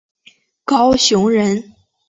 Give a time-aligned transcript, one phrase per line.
[0.65, 1.75] 高雄人。